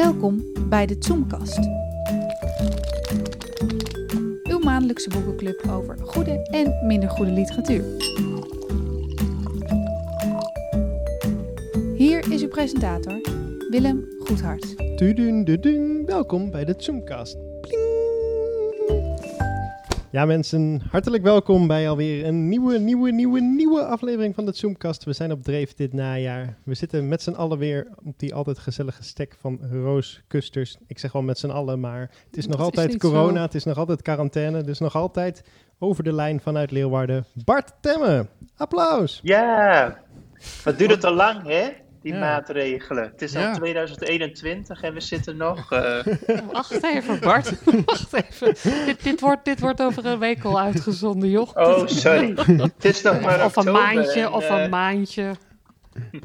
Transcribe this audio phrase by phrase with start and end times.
[0.00, 1.58] Welkom bij de Zoomkast.
[4.42, 7.84] Uw maandelijkse boekenclub over goede en minder goede literatuur.
[11.94, 13.20] Hier is uw presentator,
[13.70, 14.96] Willem Goedhart.
[14.96, 16.06] Tudun, dudun.
[16.06, 17.49] Welkom bij de Zoomcast.
[20.12, 25.04] Ja mensen, hartelijk welkom bij alweer een nieuwe, nieuwe, nieuwe, nieuwe aflevering van de Zoomcast.
[25.04, 26.56] We zijn op dreef dit najaar.
[26.64, 30.76] We zitten met z'n allen weer op die altijd gezellige stek van rooskusters.
[30.86, 33.42] Ik zeg wel met z'n allen, maar het is nog Dat altijd corona, zo.
[33.42, 34.62] het is nog altijd quarantaine.
[34.62, 35.44] Dus nog altijd
[35.78, 38.26] over de lijn vanuit Leeuwarden, Bart Temme.
[38.56, 39.20] Applaus!
[39.22, 39.98] Ja,
[40.64, 41.68] wat duurt het al lang, hè?
[42.02, 42.18] Die Ja.
[42.18, 43.02] maatregelen.
[43.04, 43.52] Het is al Ja.
[43.54, 45.72] 2021 en we zitten nog.
[45.72, 45.98] eh,
[46.52, 47.52] Wacht even, Bart.
[47.86, 48.54] Wacht even.
[48.86, 51.48] Dit, dit, wordt, dit wordt over een week al uitgezonden, joh.
[51.54, 52.34] oh, sorry.
[52.76, 55.30] Het is nog maar of een oktober maandje, en, of eh, een maandje.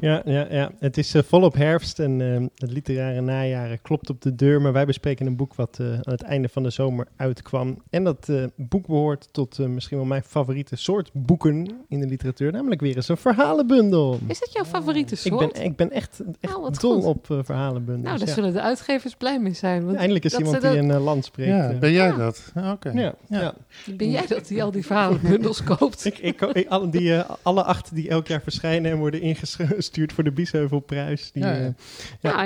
[0.00, 0.70] Ja, ja, ja.
[0.78, 4.60] het is eh, volop herfst en eh, het literaire najaar klopt op de deur.
[4.60, 7.82] Maar wij bespreken een boek wat eh, aan het einde van de zomer uitkwam.
[7.90, 12.06] En dat eh, boek behoort tot eh, misschien wel mijn favoriete soort boeken in de
[12.06, 12.52] literatuur.
[12.52, 14.18] Namelijk weer eens een verhalenbundel.
[14.26, 15.52] Is dat jouw favoriete Ik soort?
[15.52, 17.04] ben, ik ben echt, echt wat dol goed.
[17.04, 18.04] op verhalenbundels.
[18.06, 18.34] nou, daar ja.
[18.34, 19.84] zullen de uitgevers blij mee zijn.
[19.84, 21.50] Want Eindelijk is iemand die dat- een land spreekt.
[21.50, 22.16] Ja, ben jij Ja.
[22.16, 22.52] dat?
[22.54, 22.90] Ah, Oké.
[22.90, 23.40] ja, ja.
[23.40, 23.54] Ja.
[23.96, 26.04] Ben jij dat die al die verhalenbundels koopt?
[26.04, 29.20] Ik, ik, ik- alle, die, alle acht die elk jaar verschijnen en worden
[29.70, 31.32] ingestuurd voor de Biesheuvelprijs.
[31.32, 31.74] Die, Ja, ja.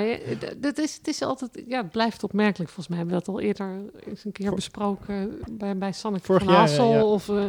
[0.01, 0.35] eh, Ja.
[0.35, 2.69] D- dat is, het is altijd, ja, het blijft opmerkelijk.
[2.69, 6.25] Volgens mij hebben we dat al eerder eens een keer Vor- besproken bij, bij Sanneke
[6.25, 7.11] Vorig van jaar, Hassel.
[7.11, 7.43] Of eh,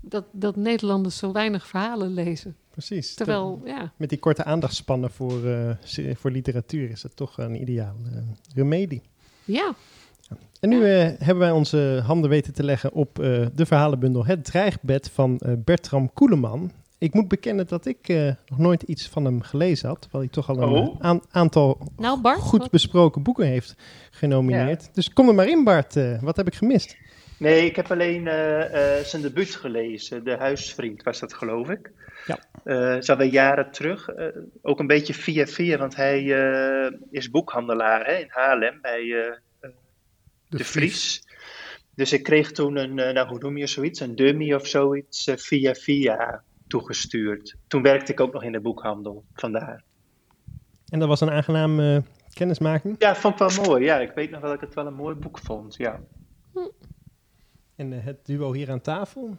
[0.00, 2.56] dat, dat Nederlanders zo weinig verhalen lezen.
[2.70, 3.14] precies.
[3.14, 5.70] Terwijl, ja, Met die korte aandachtspannen voor, eh,
[6.14, 8.18] voor literatuur is het toch een ideaal eh,
[8.54, 9.02] remedie.
[9.44, 9.74] ja,
[10.60, 14.44] En nu eh, hebben wij onze handen weten te leggen op eh, de verhalenbundel Het
[14.44, 16.70] Dreigbed van eh, Bertram Koeleman.
[16.98, 20.32] Ik moet bekennen dat ik eh, nog nooit iets van hem gelezen had, terwijl hij
[20.32, 20.96] toch al een Oh.
[21.00, 23.74] eh, aan- aantal nou Bart, goed wat- besproken boeken heeft
[24.10, 24.94] genomineerd.
[24.94, 26.96] Dus kom er maar in Bart, Eh, wat heb ik gemist?
[27.38, 30.24] Nee, ik heb alleen eh, eh, zijn debuut gelezen.
[30.24, 31.90] De Huisvriend was dat, geloof ik.
[32.26, 32.38] Ja.
[32.64, 34.08] Eh, dat is alweer jaren terug.
[34.08, 34.26] Eh,
[34.62, 39.70] ook een beetje via via, want hij eh, is boekhandelaar hè, in Haarlem bij eh,
[40.48, 41.24] de, Vries.
[41.94, 45.30] Dus ik kreeg toen een, eh, nou, hoe noem je zoiets, een dummy of zoiets,
[45.36, 47.56] via via toegestuurd.
[47.66, 49.82] Toen werkte ik ook nog in de boekhandel, vandaar.
[50.88, 52.96] En dat was een aangename kennismaking.
[52.98, 53.84] Ja, vond ik wel mooi.
[53.84, 55.76] Ja, ik weet nog wel dat ik het wel een mooi boek vond.
[55.76, 56.00] Ja.
[57.76, 59.36] En eh, het duo hier aan tafel.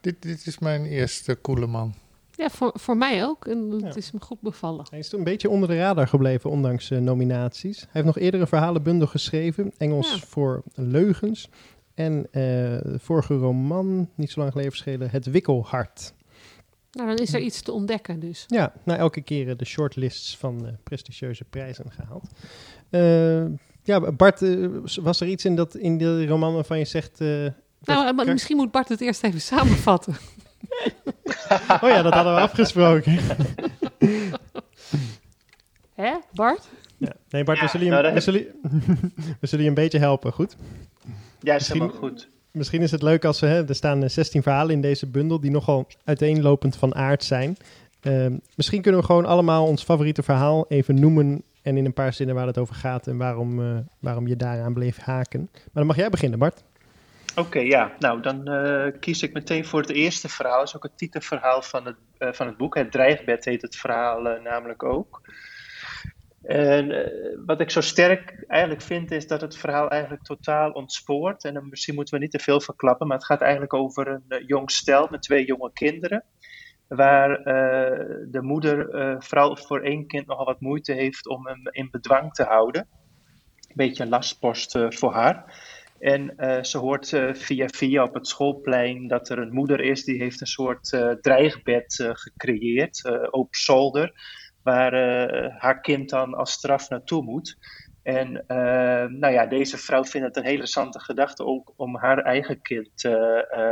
[0.00, 1.94] Dit, dit is mijn eerste coole man.
[2.34, 3.46] Ja, voor, voor mij ook.
[3.46, 3.94] En het Ja.
[3.94, 4.86] is me goed bevallen.
[4.90, 7.80] Hij is toen een beetje onder de radar gebleven, ondanks eh, nominaties.
[7.80, 10.18] Hij heeft nog eerder een verhalenbundel geschreven, Engels Ja.
[10.18, 11.48] voor leugens.
[11.94, 12.42] En eh,
[12.82, 16.14] de vorige roman, niet zo lang geleden verschenen, Het Wikkelhart.
[16.92, 18.44] Nou, dan is er iets te ontdekken dus.
[18.48, 22.24] Ja, nou elke keer eh, de shortlists van eh, prestigieuze prijzen gehaald.
[22.90, 24.40] Eh, ja, Bart,
[25.00, 27.20] was er iets in, dat, in de roman waarvan je zegt...
[27.20, 27.46] eh,
[27.82, 30.16] Nou, maar misschien moet Bart het eerst even samenvatten.
[31.68, 33.18] oh ja, dat hadden we afgesproken.
[35.94, 36.68] Hè, Bart?
[36.96, 37.12] Ja.
[37.30, 38.52] Nee Bart, we zullen, je, nou, we, zullen, je-
[39.40, 40.56] we zullen je een beetje helpen, goed?
[41.40, 42.28] Ja, is Misschien- helemaal goed.
[42.52, 45.40] Misschien is het leuk als we, hè, er staan eh, 16 verhalen in deze bundel
[45.40, 47.56] die nogal uiteenlopend van aard zijn.
[48.00, 52.12] Ehm, misschien kunnen we gewoon allemaal ons favoriete verhaal even noemen en in een paar
[52.12, 55.48] zinnen waar het over gaat en waarom, eh, waarom je daaraan bleef haken.
[55.52, 56.62] Maar dan mag jij beginnen, Bart.
[57.36, 57.92] Oké, ja.
[57.98, 60.58] Nou, dan eh, kies ik meteen voor het eerste verhaal.
[60.58, 62.74] Dat is ook het titelverhaal van het, eh, van het boek.
[62.74, 65.20] Het dreigbed heet het verhaal eh, namelijk ook.
[66.42, 71.44] En eh, wat ik zo sterk eigenlijk vind, is dat het verhaal eigenlijk totaal ontspoort.
[71.44, 74.46] En misschien moeten we niet te veel verklappen, maar het gaat eigenlijk over een eh,
[74.46, 76.24] jong stel met twee jonge kinderen.
[76.88, 78.86] Waar eh, de moeder
[79.22, 82.88] vooral voor één kind nogal wat moeite heeft om hem in bedwang te houden.
[83.68, 85.70] Een beetje een lastpost voor haar.
[85.98, 90.40] En ze hoort via via op het schoolplein dat er een moeder is die heeft
[90.40, 90.88] een soort
[91.20, 94.12] dreigbed gecreëerd op zolder,
[94.62, 97.56] waar eh, haar kind dan als straf naartoe moet.
[98.02, 98.56] En eh,
[99.10, 103.04] nou ja, deze vrouw vindt het een hele interessante gedachte ook om haar eigen kind
[103.04, 103.12] eh,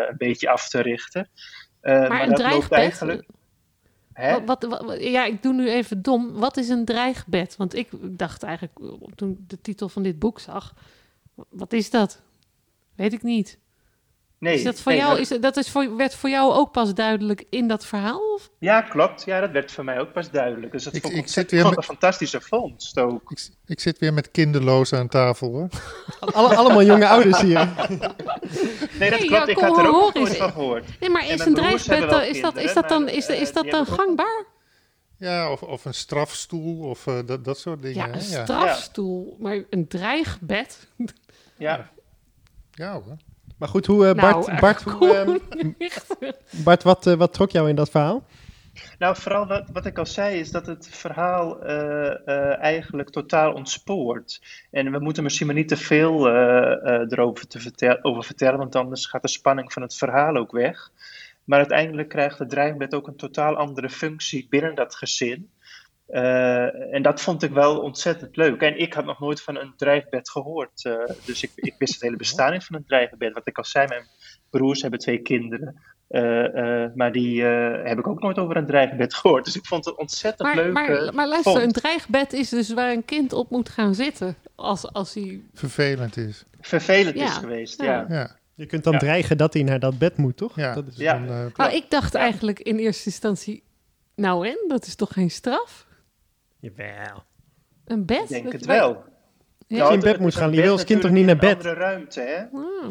[0.09, 1.29] een beetje af te richten.
[1.81, 2.73] Eh, Maar, een dreigbed?
[2.73, 3.27] eigenlijk.
[4.13, 4.33] Hè?
[4.33, 6.33] Wat, wat, wat- wat- ja, ik doe nu even dom.
[6.33, 7.57] Wat is een dreigbed?
[7.57, 7.89] Want ik
[8.19, 8.79] dacht eigenlijk,
[9.15, 10.75] toen ik de titel van dit boek zag,
[11.49, 12.23] wat is dat?
[12.97, 13.59] Weet ik niet.
[14.41, 16.73] Nee, is dat voor nee, jou, dat- is, dat is voor, werd voor jou ook
[16.73, 18.33] pas duidelijk in dat verhaal?
[18.35, 18.51] Of?
[18.59, 19.25] Ja, klopt.
[19.25, 20.73] Ja, dat werd voor mij ook pas duidelijk.
[20.73, 23.31] Dus dat Ik- vond ik, zit weer met- een fantastische vondst ook.
[23.31, 25.69] Ik, ik zit weer met kinderloos aan tafel hoor.
[26.35, 27.69] Alle, allemaal jonge ouders hier.
[27.79, 28.19] Nee, dat
[28.99, 29.31] Nee, klopt.
[29.31, 31.01] ja, ik kom, had er ook nooit van gehoord.
[31.01, 31.89] Nee, maar is een dreigbed,
[32.29, 34.45] is dat, is dat dan, is, eh, is dat dan gangbaar?
[35.17, 37.97] Ja, of, of een strafstoel of eh, dat, dat soort dingen.
[37.97, 38.13] Ja, hè?
[38.21, 38.45] een ja.
[38.45, 40.89] strafstoel, maar een dreigbed.
[41.57, 41.91] Ja,
[42.71, 43.17] ja hoor.
[43.61, 45.71] Maar goed, hoe, eh, Nou, Bart, echt Bart, hoe, ehm.
[46.65, 48.25] Bart wat, eh, wat trok jou in dat verhaal?
[48.99, 53.53] Nou, vooral wat, wat ik al zei, is dat het verhaal eh, eh, eigenlijk totaal
[53.53, 54.43] ontspoort.
[54.71, 58.59] En we moeten misschien maar niet te veel eh, eh, erover te vertel- over vertellen,
[58.59, 60.91] want anders gaat de spanning van het verhaal ook weg.
[61.45, 65.51] Maar uiteindelijk krijgt het dreigbed ook een totaal andere functie binnen dat gezin.
[66.11, 68.61] Eh, en dat vond ik wel ontzettend leuk.
[68.61, 70.85] En ik had nog nooit van een dreigbed gehoord.
[70.85, 73.33] eh, dus ik, ik wist het hele bestaan niet van een dreigbed.
[73.33, 74.07] Wat ik al zei, mijn
[74.51, 75.81] broers hebben twee kinderen.
[76.09, 79.45] Eh, eh, maar die eh, heb ik ook nooit over een dreigbed gehoord.
[79.45, 80.73] Dus ik vond het ontzettend Maar, leuk.
[80.73, 81.65] maar, maar luister, vond.
[81.65, 84.37] een dreigbed is dus waar een kind op moet gaan zitten.
[84.55, 85.41] Als, als hij...
[85.55, 86.45] Vervelend is.
[86.61, 87.83] vervelend Ja, is geweest.
[87.83, 87.93] ja.
[87.93, 88.07] Ja.
[88.09, 88.99] Ja, Je kunt dan Ja.
[88.99, 90.57] dreigen dat hij naar dat bed moet, toch?
[90.57, 90.75] ja.
[90.75, 91.13] Dat is, Ja.
[91.19, 93.63] Dan, eh, Nou, ik dacht eigenlijk in eerste instantie...
[94.17, 95.87] Nou en, dat is toch geen straf?
[96.61, 97.23] Jawel.
[97.85, 98.23] Een bed?
[98.23, 99.05] Ik denk het wel.
[99.67, 99.89] Ja.
[99.89, 101.51] je in bed moet gaan, je wil als kind toch niet naar in bed?
[101.51, 102.59] een andere ruimte, hè?
[102.59, 102.89] Ah.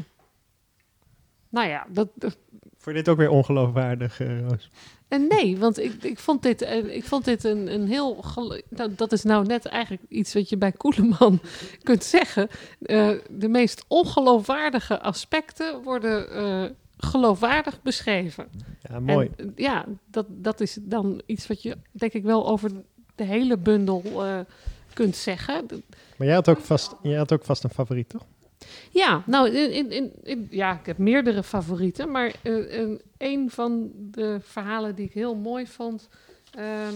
[1.49, 2.37] Nou ja, dat, dat-
[2.77, 4.69] Voor dit ook weer ongeloofwaardig, eh, Roos.
[5.07, 8.23] en nee, want ik, ik vond dit, eh, ik vond dit een, een heel...
[8.69, 11.39] Nou, dat is nou net eigenlijk iets wat je bij Koeleman
[11.83, 12.47] kunt zeggen.
[12.81, 16.63] Eh, de meest ongeloofwaardige aspecten worden eh,
[16.97, 18.47] geloofwaardig beschreven.
[18.81, 19.29] Ja, mooi.
[19.37, 22.71] En, eh, ja, dat, dat is dan iets wat je denk ik wel over
[23.19, 24.39] de hele bundel eh,
[24.93, 25.65] kunt zeggen.
[26.17, 28.25] Maar jij had ook vast, jij had ook vast een favoriet, toch?
[28.89, 33.91] Ja, nou, in, in, in, ja, ik heb meerdere favorieten, maar eh, een, een van
[33.95, 36.09] de verhalen die ik heel mooi vond,
[36.51, 36.93] ehm,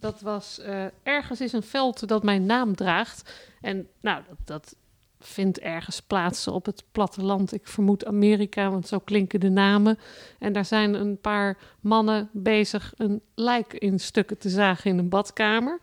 [0.00, 3.30] dat was eh, ergens is een veld dat mijn naam draagt.
[3.60, 4.76] En nou, dat, dat
[5.20, 7.52] vindt ergens plaats op het platteland.
[7.52, 9.98] Ik vermoed Amerika, want zo klinken de namen.
[10.38, 15.08] En daar zijn een paar mannen bezig een lijk in stukken te zagen in een
[15.08, 15.78] badkamer.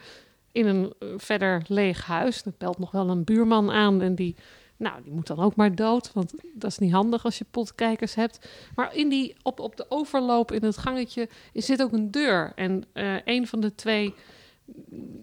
[0.52, 2.46] In een eh, verder leeg huis.
[2.46, 4.36] Er belt nog wel een buurman aan en die
[4.78, 8.16] nou, die moet dan ook maar dood, want dat is niet handig als je potkijkers
[8.16, 8.50] hebt.
[8.76, 12.52] Maar in die, op, op de overloop in het gangetje zit ook een deur.
[12.56, 14.14] En eh, een van de twee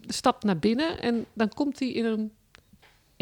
[0.06, 2.32] stapt naar binnen en dan komt hij in een,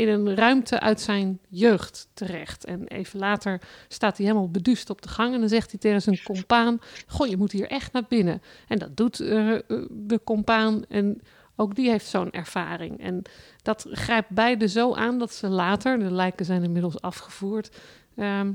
[0.00, 2.64] in een ruimte uit zijn jeugd terecht.
[2.64, 6.02] En even later staat hij helemaal beduust op de gang en dan zegt hij tegen
[6.02, 6.78] zijn compaan...
[7.06, 8.42] Goh, je moet hier echt naar binnen.
[8.68, 9.58] En dat doet eh,
[9.90, 11.20] de compaan en
[11.56, 13.00] ook die heeft zo'n ervaring.
[13.00, 13.22] En
[13.62, 17.76] dat grijpt beide zo aan dat ze later, de lijken zijn inmiddels afgevoerd,
[18.16, 18.52] ehm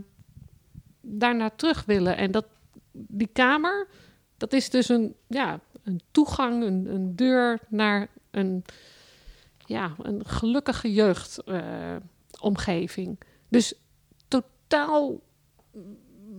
[1.06, 2.18] daarna terug willen.
[2.18, 2.46] En dat,
[2.92, 3.88] die kamer,
[4.38, 8.64] dat is dus een, ja, een toegang, een deur naar een,
[9.66, 13.20] ja, een gelukkige jeugdomgeving.
[13.50, 13.74] dus
[14.28, 15.20] totaal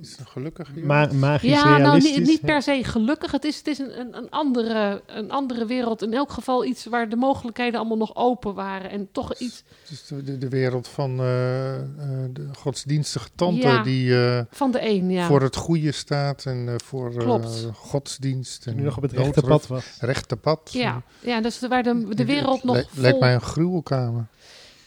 [0.01, 0.75] is het een gelukkig?
[0.75, 3.31] Ma magisch ja, nou niet, per se gelukkig.
[3.33, 6.03] Het is, het is een, een, een, andere, een andere wereld.
[6.03, 8.91] In elk geval iets waar de mogelijkheden allemaal nog open waren.
[8.91, 11.83] En toch iets Het is de, de, de wereld van eh, eh,
[12.31, 13.83] de godsdienstige tante Ja.
[13.83, 15.27] die eh, van de een, ja.
[15.27, 17.45] voor het goede staat en eh, voor eh,
[17.75, 18.67] godsdienst.
[18.67, 19.97] En hij nog op het rechte pad was.
[20.01, 20.71] Rechte pad.
[20.73, 23.03] ja, ja, dus waar de, de wereld nog Le- vol...
[23.03, 24.27] Lijkt mij een gruwelkamer.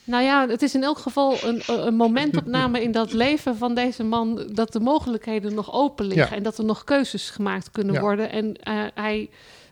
[0.10, 4.04] Nou ja, het is in elk geval een, een momentopname in dat leven van deze
[4.04, 4.50] man...
[4.54, 6.30] dat de mogelijkheden nog open liggen...
[6.30, 6.36] Ja.
[6.36, 8.02] en dat er nog keuzes gemaakt kunnen Ja.
[8.02, 8.32] worden.
[8.32, 9.30] En eh, hij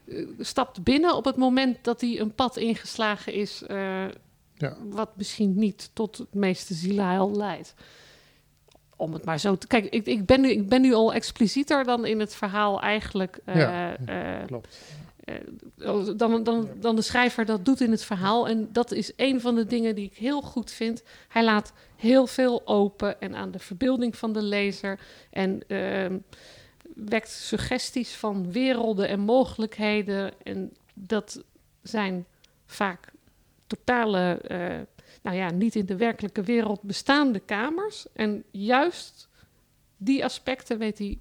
[0.08, 3.64] eh, stapt binnen op het moment dat hij een pad ingeslagen is...
[3.64, 4.06] eh,
[4.56, 4.76] Ja.
[4.90, 7.74] wat misschien niet tot het meeste zielheil leidt.
[8.96, 9.68] Om het maar zo te...
[9.68, 13.40] Kijk, ik, ik, ben nu, ik ben nu al explicieter dan in het verhaal eigenlijk...
[13.46, 13.96] Ja,
[14.46, 14.78] Klopt.
[15.28, 18.48] Eh, dan, dan, dan de schrijver dat doet in het verhaal.
[18.48, 21.04] En dat is een van de dingen die ik heel goed vind.
[21.28, 25.00] Hij laat heel veel open en aan de verbeelding van de lezer.
[25.30, 26.18] En ehm,
[26.96, 30.32] wekt suggesties van werelden en mogelijkheden.
[30.44, 31.44] En dat
[31.82, 32.26] zijn
[32.66, 33.12] vaak
[33.68, 34.80] totale, eh,
[35.22, 38.06] nou ja, niet in de werkelijke wereld bestaande kamers.
[38.14, 39.30] En juist
[39.98, 41.20] die aspecten weet hij,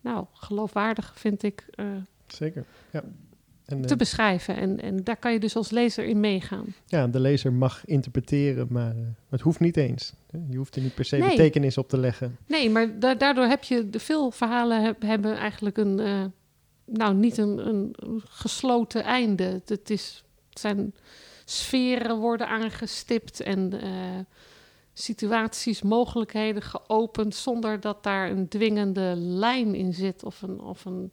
[0.00, 1.66] nou, geloofwaardig vind ik.
[1.70, 1.86] eh,
[2.26, 3.02] Zeker, ja.
[3.72, 4.56] En, te eh, beschrijven.
[4.56, 6.74] En, en daar kan je dus als lezer in meegaan.
[6.86, 10.12] ja, de lezer mag interpreteren, maar eh, het hoeft niet eens.
[10.50, 11.28] Je hoeft er niet per se Nee.
[11.28, 12.36] betekenis op te leggen.
[12.46, 16.24] Nee, maar da- daardoor heb je de veel verhalen heb- hebben eigenlijk een, eh,
[16.84, 19.60] nou niet een, een gesloten einde.
[19.64, 20.94] Het, is, het zijn
[21.44, 23.72] sferen worden aangestipt en
[24.94, 31.10] situaties, mogelijkheden geopend zonder dat daar een dwingende lijn in zit of een, of een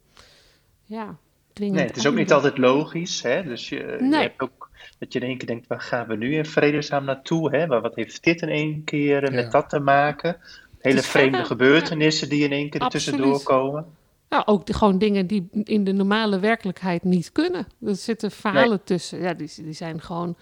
[0.84, 1.18] ja,
[1.60, 3.22] dwingend Nee, het is ook niet altijd logisch.
[3.22, 3.42] Hè?
[3.42, 3.76] Dus je,
[4.10, 7.04] je hebt ook dat je in één keer denkt, waar gaan we nu in vredesnaam
[7.04, 7.56] naartoe?
[7.56, 7.66] Hè?
[7.66, 9.42] Maar wat heeft dit in één keer Ja.
[9.42, 10.36] met dat te maken?
[10.78, 13.86] Hele vreemde verder- gebeurtenissen die in één keer er tussendoor komen.
[14.28, 17.66] nou, ook de, gewoon dingen die in de normale werkelijkheid niet kunnen.
[17.86, 19.20] Er zitten verhalen tussen.
[19.20, 20.36] Ja, die, die zijn gewoon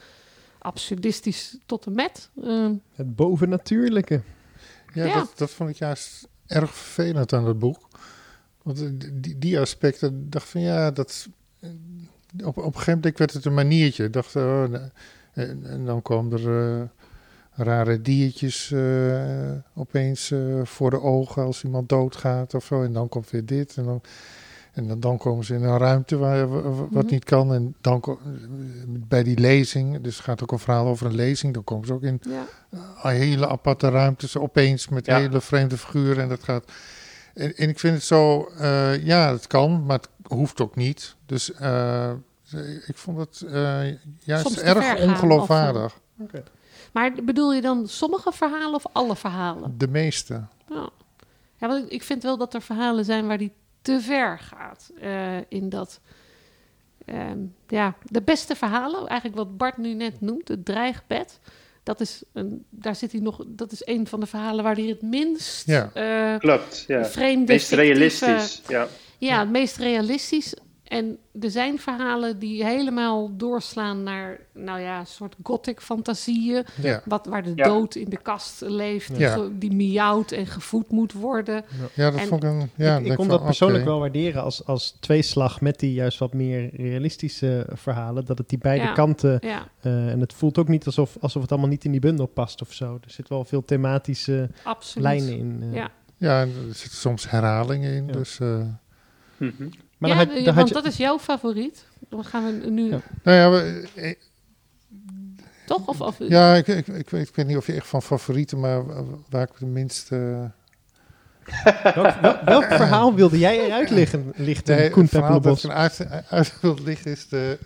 [0.59, 2.31] absurdistisch tot en met.
[2.45, 4.21] Uh, Het bovennatuurlijke.
[4.95, 5.15] Ja, Ja.
[5.15, 7.89] Dat, dat vond ik juist erg vervelend aan het boek.
[8.69, 11.29] Want eh, die, die aspecten, dacht van ja, dat.
[11.61, 11.71] eh,
[12.47, 14.05] Op, op een gegeven moment werd het een maniertje.
[14.05, 14.81] Ik dacht, oh, nee.
[15.33, 16.83] en, en dan komen er eh,
[17.67, 22.83] rare diertjes eh, opeens eh, voor de ogen als iemand doodgaat of zo.
[22.83, 23.77] En dan komt weer dit.
[23.77, 24.01] En dan,
[24.73, 27.13] en dan, dan komen ze in een ruimte waar, wa- wa- wat Mhm.
[27.13, 27.55] niet kan.
[27.55, 28.19] En dan
[29.09, 31.55] bij die lezing, dus het gaat ook een verhaal over een lezing.
[31.55, 32.47] Dan komen ze ook in ja.
[33.11, 35.17] hele aparte ruimtes opeens met Ja.
[35.19, 36.73] hele vreemde figuren en dat gaat.
[37.39, 41.15] En, en ik vind het zo, eh, ja, het kan, maar het hoeft ook niet.
[41.27, 42.13] Dus eh,
[42.87, 43.81] ik vond het eh,
[44.19, 45.99] juist erg ongeloofwaardig.
[46.93, 49.79] Maar bedoel je dan sommige verhalen of alle verhalen?
[49.79, 50.45] De meeste.
[50.69, 50.89] Ja,
[51.57, 53.53] ja want ik- ik vind wel dat er verhalen zijn waar die
[53.83, 54.91] te ver gaat.
[55.01, 56.01] eh, in dat.
[57.05, 61.41] ehm, ja, de beste verhalen, eigenlijk wat Bart nu net noemt, het dreigbed.
[61.89, 64.85] Dat is, een, daar zit hij nog, dat is een van de verhalen waar hij
[64.85, 65.91] het minst Ja.
[65.95, 67.05] eh, Klopt, ja.
[67.05, 68.89] vreemde, Meest realistisch, ja.
[69.19, 70.55] Ja, het meest realistisch.
[70.89, 76.65] En er zijn verhalen die helemaal doorslaan naar, nou ja, een soort gothic fantasieën.
[76.83, 77.65] Ja, Wat, waar de Ja.
[77.65, 79.49] dood in de kast leeft, Ja.
[79.53, 81.65] die miauwt en gevoed moet worden.
[81.95, 82.71] ja dat En- vond ik een.
[82.77, 86.19] Ja, ik ik kon van, dat persoonlijk wel waarderen als, als tweeslag met die juist
[86.19, 88.25] wat meer realistische verhalen.
[88.25, 88.93] Dat het die beide Ja.
[88.93, 89.39] kanten.
[89.41, 92.27] Ja, eh, en het voelt ook niet alsof, alsof het allemaal niet in die bundel
[92.27, 92.95] past of zo.
[93.05, 95.05] Er zit wel veel thematische absoluut.
[95.09, 95.59] lijnen in.
[95.63, 95.75] eh.
[95.75, 95.91] Ja,
[96.21, 98.07] Ja, en er zitten soms herhalingen in.
[98.07, 98.13] Ja.
[98.13, 98.61] Dus, eh,
[99.37, 99.69] Mhm.
[99.99, 101.85] Maar ja, dan had, eh, dan want je, dat is jouw favoriet.
[102.09, 103.01] Dan gaan we nu, Ja.
[103.23, 104.15] nou ja, we- eh,
[105.67, 105.87] toch?
[105.87, 108.61] Of, of, ja ik, ik, ik, weet, ik weet niet of je echt van favorieten,
[108.61, 108.83] maar
[109.31, 110.13] waar ik de minst.
[110.13, 110.45] eh,
[111.95, 115.63] welk, wel- welk verhaal wilde jij eruit liggen, lichten, Nee, Koen het verhaal dat ik
[115.65, 117.59] een uit, uit wil liggen is de,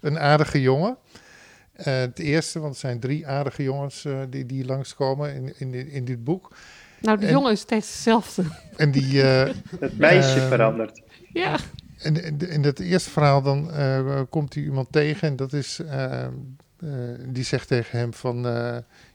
[0.00, 0.96] een aardige jongen.
[1.72, 5.90] Eh, het eerste, want er zijn drie aardige jongens eh, die, die langskomen in, in,
[5.90, 6.52] in dit boek.
[7.00, 8.42] nou, de en- jongen is steeds hetzelfde.
[8.76, 11.00] En, die, eh, Het meisje verandert.
[11.40, 11.58] Ja,
[11.98, 16.24] en in, dat eerste verhaal dan eh, komt hij iemand tegen en dat is, eh,
[16.24, 16.30] eh,
[17.26, 18.42] die zegt tegen hem van,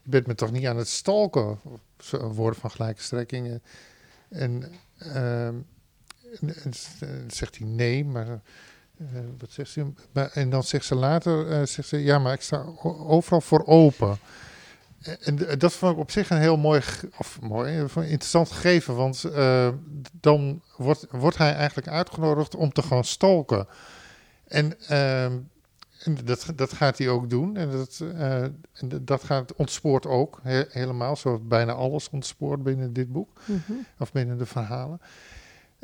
[0.02, 1.58] je bent me toch niet aan het stalken?
[1.98, 3.62] Zo, woorden van gelijke strekkingen.
[4.28, 5.54] En, ehm,
[6.40, 6.72] en, en
[7.30, 8.40] zegt hij nee, maar
[9.38, 9.92] wat zegt ze?
[10.32, 14.18] En dan zegt ze later, zegt ze, ja, maar ik sta overal voor open.
[15.04, 16.80] En, en d- dat vond ik op zich een heel mooi,
[17.18, 19.68] of mooi, eh, interessant gegeven, want eh,
[20.20, 23.66] dan wordt, wordt hij eigenlijk uitgenodigd om te gaan stalken.
[24.48, 25.38] En, ehm,
[26.02, 27.56] en dat, dat gaat hij ook doen.
[27.56, 28.52] En dat, eh, en
[29.02, 33.72] dat- gaat, ontspoort ook he- helemaal, zoals bijna alles ontspoort binnen dit boek Mhm.
[33.98, 35.00] of binnen de verhalen.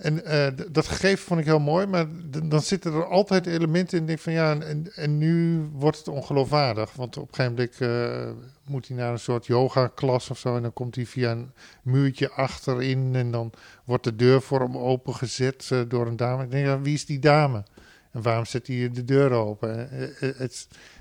[0.01, 2.07] En eh, dat gegeven vond ik heel mooi, maar
[2.45, 4.07] dan zitten er altijd elementen in.
[4.07, 6.93] Denk van ja, en, en nu wordt het ongeloofwaardig.
[6.93, 10.57] Want op een gegeven moment eh, moet hij naar een soort yoga-klas of zo.
[10.57, 11.53] En dan komt hij via een
[11.83, 13.15] muurtje achterin.
[13.15, 13.53] En dan
[13.85, 16.43] wordt de deur voor hem opengezet eh, door een dame.
[16.45, 17.63] Ik denk, ja, wie is die dame?
[18.13, 19.89] En waarom zet hij de deur open?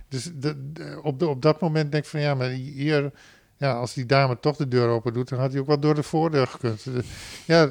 [0.07, 3.11] Dus de- op, de, op dat moment denk ik van ja, maar hier
[3.59, 5.95] ja, als die dame toch de deur open doet, dan had hij ook wel door
[5.95, 6.83] de voordeur gekund.
[6.93, 7.05] Dus,
[7.45, 7.69] Ja,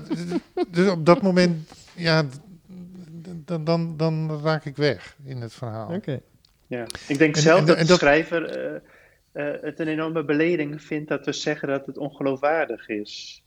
[0.68, 2.24] dus op dat moment, ja,
[3.44, 5.94] dan, dan, dan raak ik weg in het verhaal.
[5.94, 6.20] Oké.
[6.66, 6.86] Ja.
[7.08, 8.74] Ik denk En- zelf en- dat en de dat- schrijver eh,
[9.32, 13.42] eh, het een enorme beleding vindt dat we zeggen dat het ongeloofwaardig is.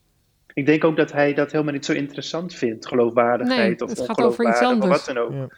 [0.53, 4.00] Ik denk ook dat hij dat helemaal niet zo interessant vindt, geloofwaardigheid Nee, of het
[4.07, 5.31] gaat over iets ongeloofwaardig, of wat dan ook.
[5.50, 5.55] Ja.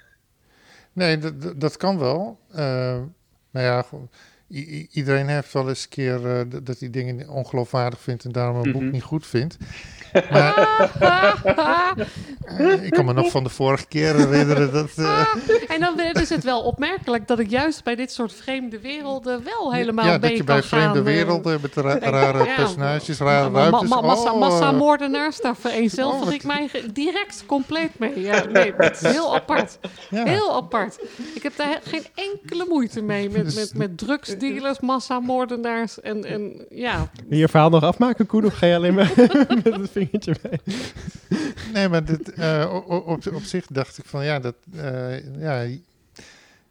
[0.93, 2.39] Nee, dat- dat- kan wel.
[2.51, 3.01] Eh,
[3.49, 4.09] maar ja, gewoon,
[4.53, 8.55] i- iedereen heeft wel eens een keer eh, dat hij dingen ongeloofwaardig vindt en daarom
[8.55, 8.91] een boek Mhm.
[8.91, 9.57] niet goed vindt.
[11.55, 12.07] Maar
[12.45, 14.89] eh, ik kan me nog van de vorige keer herinneren dat...
[14.95, 15.25] eh,
[15.73, 19.73] en dan is het wel opmerkelijk dat ik juist bij dit soort vreemde werelden wel
[19.73, 20.79] helemaal ja, mee dat je bij gaan.
[20.79, 23.89] vreemde werelden met ra- rare ja, personages, rare ma- ma- ruimtes.
[23.89, 28.19] ma- massa, Oh, massamoordenaars, daar vereenzelvig Oh, wat- ik mij direct compleet mee.
[28.19, 29.77] Ja, nee, is heel apart.
[30.09, 30.23] ja.
[30.25, 30.99] Heel apart.
[31.35, 33.97] Ik heb daar geen enkele moeite mee met, Dus- met, met
[34.47, 37.09] drugsdealers, massamoordenaars en, en ja.
[37.15, 38.45] Wil je je verhaal nog afmaken, Koen?
[38.45, 39.11] Of ga je alleen maar
[39.63, 40.59] met het vingertje bij?
[41.73, 44.55] Nee, maar dit, eh, op, op zich dacht ik van ja, dat.
[44.75, 45.67] eh, ja,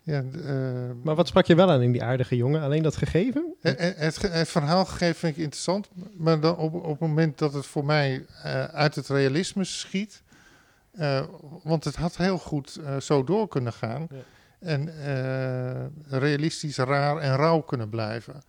[0.05, 0.55] ja, eh,
[1.03, 2.63] Maar wat sprak je wel aan in die aardige jongen?
[2.63, 3.55] Alleen dat gegeven?
[3.61, 7.67] het, het, verhaal gegeven vind ik interessant, maar dan op, op het moment dat het
[7.67, 10.23] voor mij eh, uit het realisme schiet,
[10.93, 11.23] eh,
[11.63, 14.17] want het had heel goed eh, zo door kunnen gaan Ja.
[14.63, 18.43] En eh, realistisch raar en rauw kunnen blijven.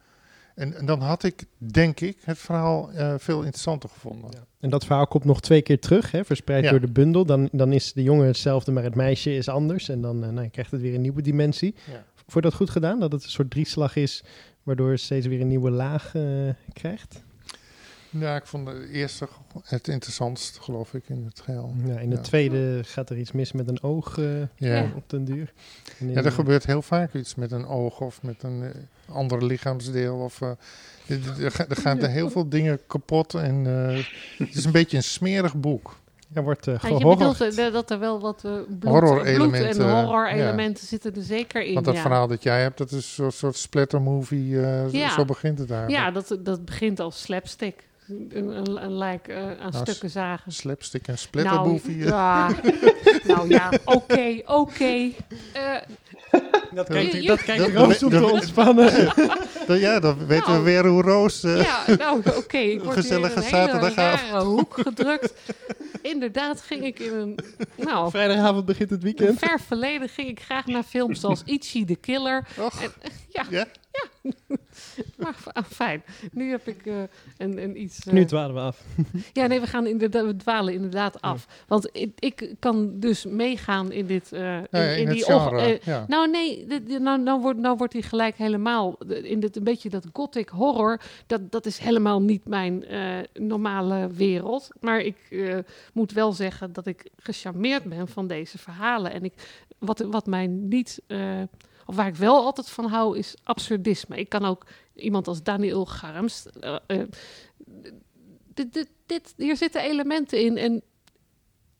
[0.56, 4.30] En, en dan had ik, denk ik, het verhaal eh, veel interessanter gevonden.
[4.34, 4.46] Ja.
[4.60, 6.70] En dat verhaal komt nog twee keer terug, hè, verspreid Ja.
[6.72, 7.26] door de bundel.
[7.26, 9.90] Dan, dan is de jongen hetzelfde, maar het meisje is anders.
[9.90, 11.76] En dan eh, nou, krijgt het weer een nieuwe dimensie.
[11.92, 12.04] Ja.
[12.42, 13.00] Dat goed gedaan?
[13.00, 14.24] Dat het een soort drieslag is,
[14.64, 16.12] waardoor het steeds weer een nieuwe laag
[16.74, 17.24] krijgt?
[18.20, 19.28] Ja, ik vond de eerste
[19.64, 21.74] het interessantst, geloof ik, in het geheel.
[21.86, 22.22] Ja, in de Ja.
[22.22, 24.86] tweede gaat er iets mis met een oog eh, Ja.
[24.96, 25.54] op den duur.
[26.00, 29.16] En Ja, er de- gebeurt heel vaak iets met een oog of met een eh,
[29.16, 30.16] ander lichaamsdeel.
[30.18, 30.50] Of, eh,
[31.08, 34.06] er, er ga- er gaan er heel veel dingen kapot en eh,
[34.48, 36.02] het is een beetje een smerig boek.
[36.34, 39.96] Er wordt uh, Ja, je bedoelt dat er wel wat eh bloed, Horror-elementen, bloed en
[40.06, 41.74] horror-elementen zitten er zeker in.
[41.74, 42.02] Want dat ja.
[42.02, 44.62] verhaal dat jij hebt, dat is een soort, splatter-movie.
[44.62, 45.10] eh, zo- Ja.
[45.14, 45.90] Zo begint het daar.
[45.90, 47.88] Ja, dat, dat begint als slapstick.
[48.10, 50.52] Een, een, een lijk eh, aan Nou, stukken zagen.
[50.52, 52.02] Slapstick en Nou, splatter-movie.
[52.04, 52.08] eh.
[52.10, 52.50] ja,
[53.36, 55.10] nou ja, oké, oké.
[55.54, 55.76] Eh,
[56.74, 59.14] Dat kijkt- dat kijkt Roos om te dat- ontspannen.
[59.68, 60.58] Dan- ja, dan weten Nou.
[60.58, 61.44] we weer hoe Roos...
[61.44, 62.58] eh, ja, nou oké.
[62.58, 64.32] ik word Gezellige hier in een hele zaterdagavond.
[64.32, 65.34] rare hoek gedrukt.
[66.02, 67.40] Inderdaad ging ik in een...
[67.76, 69.40] Nou, Vrijdagavond begint het in weekend.
[69.40, 72.48] ver verleden ging ik graag naar films zoals Ichi the Killer.
[72.60, 72.92] Och, En,
[73.34, 73.66] ja, ja?
[75.18, 76.04] maar ah, fijn.
[76.32, 77.02] Nu heb ik eh,
[77.38, 78.06] een, een iets...
[78.06, 78.84] eh, Nu dwalen we af.
[79.34, 81.48] Ja, nee, we, gaan inderdaad, we dwalen inderdaad af.
[81.68, 84.32] Want ik, ik kan dus meegaan in dit...
[84.34, 85.62] eh, in, in, die genre.
[85.62, 86.06] eh, ja.
[86.08, 88.98] nou nee, dit- dit- nou, nou, wordt, nou wordt hij gelijk helemaal...
[89.08, 94.08] In dit, een beetje dat gothic horror, dat, dat is helemaal niet mijn eh, normale
[94.08, 94.68] wereld.
[94.80, 95.58] Maar ik eh,
[95.94, 99.12] moet wel zeggen dat ik gecharmeerd ben van deze verhalen.
[99.12, 99.34] En ik,
[99.78, 101.02] wat, wat mij niet...
[101.96, 104.18] waar ik wel altijd van hou, is absurdisme.
[104.18, 106.46] Ik kan ook iemand als Daniel Garms...
[106.60, 107.00] eh, eh,
[108.54, 110.58] dit, dit, dit, hier zitten elementen in.
[110.58, 110.82] En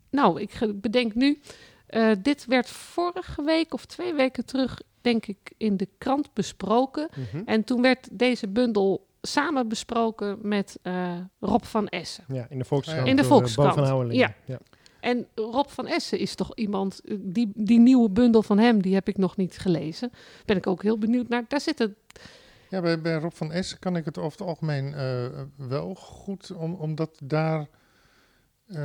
[0.10, 1.42] nou, ik bedenk nu...
[1.88, 7.10] eh, dit werd vorige week of twee weken terug, denk ik, in de krant besproken.
[7.16, 7.42] Mhm.
[7.46, 12.24] En toen werd deze bundel samen besproken met eh, Rob van Essen.
[12.28, 13.08] Ja, in de Volkskrant.
[13.08, 14.18] In de Volkskrant, Bo van Houwelingen.
[14.18, 14.36] ja.
[14.46, 14.60] ja.
[15.04, 18.94] En Rob van Essen is toch iemand, eh, die, die nieuwe bundel van hem, die
[18.94, 20.12] heb ik nog niet gelezen.
[20.46, 21.46] Ben ik ook heel benieuwd naar.
[21.48, 21.96] Daar zitten,
[22.70, 25.26] Ja, bij, bij Rob van Essen kan ik het over het algemeen eh,
[25.68, 27.68] wel goed, om, omdat daar...
[28.68, 28.80] eh,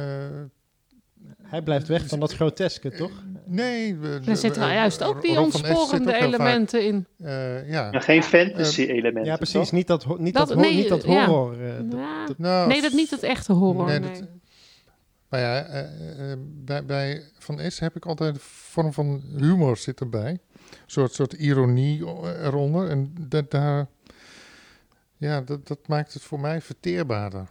[1.43, 3.11] Hij blijft weg van dat groteske, toch?
[3.47, 7.07] nee, daar zitten eh, juist ook die zit ontsporende vaak, elementen in.
[7.19, 7.91] eh, ja.
[7.91, 9.25] Maar geen fantasy-elementen.
[9.25, 9.53] Ja, precies.
[9.55, 9.73] toch?
[9.73, 11.61] Niet dat, niet Dat- nee, niet dat horror.
[11.63, 12.39] eh, dat-.
[12.39, 13.87] Nou, nee, dat niet het echte horror.
[13.87, 14.23] nee, Nee,
[15.29, 19.77] Maar ja, eh, eh, bij, bij Van Essen heb ik altijd een vorm van humor
[19.77, 20.31] zit erbij.
[20.31, 20.39] Een
[20.87, 22.89] soort, soort ironie eh, eronder.
[22.91, 23.87] En dat, daar,
[25.17, 27.49] ja, dat, dat maakt het voor mij verteerbaarder.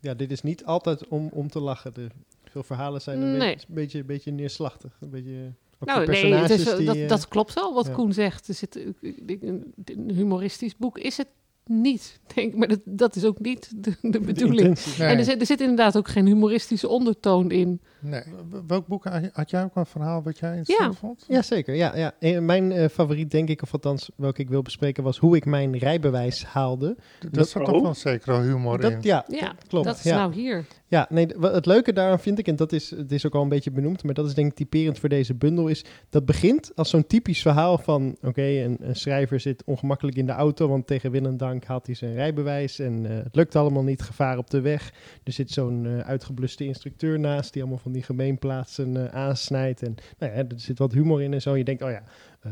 [0.00, 1.94] ja, dit is niet altijd om, om te lachen.
[1.94, 2.06] De,
[2.44, 3.38] veel verhalen zijn een Nee.
[3.54, 4.96] beetje, beetje, een beetje neerslachtig.
[5.00, 7.92] Een beetje, Nou, de nee, is, die, dat, eh, dat klopt wel wat ja.
[7.92, 8.48] Koen zegt.
[8.48, 11.28] Er zit, een, een humoristisch boek is het
[11.64, 12.58] niet, denk ik.
[12.58, 13.70] Maar dat, dat is ook niet
[14.02, 14.78] de, bedoeling.
[14.98, 17.80] En er zit, er zit inderdaad ook geen humoristische ondertoon in.
[18.04, 18.22] Nee.
[18.66, 21.24] Welk boek had jij ook een verhaal wat jij interessant vond?
[21.28, 21.74] Ja, zeker.
[21.74, 22.12] Ja, ja.
[22.18, 25.44] En mijn eh, favoriet, denk ik, of althans welke ik wil bespreken, was hoe ik
[25.44, 26.96] mijn rijbewijs haalde.
[27.18, 27.68] D- Dat zat Oh.
[27.72, 28.90] toch wel zeker wel humor in.
[28.92, 29.86] Dat, ja, Ja, klopt.
[29.86, 30.16] dat is ja.
[30.16, 30.64] nou hier.
[30.86, 33.48] Ja, nee, het leuke daaraan vind ik, en dat is, het is ook al een
[33.48, 36.90] beetje benoemd, maar dat is denk ik typerend voor deze bundel, is dat begint als
[36.90, 41.10] zo'n typisch verhaal van, oké, een, een schrijver zit ongemakkelijk in de auto, want tegen
[41.10, 44.50] wil en dank haalt hij zijn rijbewijs en eh, het lukt allemaal niet, gevaar op
[44.50, 44.92] de weg.
[45.24, 49.94] Er zit zo'n eh, uitgebluste instructeur naast die allemaal van die gemeenplaatsen eh, aansnijdt en
[50.18, 51.56] nou ja, er zit wat humor in en zo.
[51.56, 52.02] Je denkt, oh ja,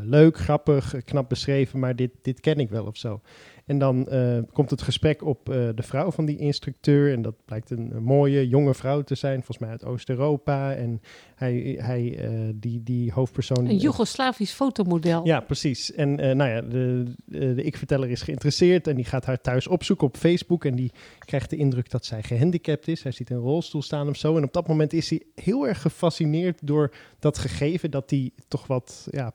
[0.01, 3.21] leuk, grappig, eh, knap beschreven, maar dit, dit ken ik wel of zo.
[3.65, 7.13] En dan eh, komt het gesprek op eh, de vrouw van die instructeur.
[7.13, 10.73] En dat blijkt een, een mooie, jonge vrouw te zijn, volgens mij uit Oost-Europa.
[10.73, 11.01] En
[11.35, 13.65] hij, hij eh, die, die hoofdpersoon...
[13.65, 15.25] Een Joegoslavisch fotomodel.
[15.25, 15.93] Ja, precies.
[15.93, 19.67] En eh, nou ja, de, de, de ik-verteller is geïnteresseerd en die gaat haar thuis
[19.67, 20.65] opzoeken op Facebook.
[20.65, 23.03] En die krijgt de indruk dat zij gehandicapt is.
[23.03, 24.37] Hij ziet een rolstoel staan of zo.
[24.37, 28.67] En op dat moment is hij heel erg gefascineerd door dat gegeven dat die toch
[28.67, 29.31] wat ja,